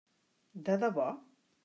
De 0.69 0.79
debò? 0.85 1.05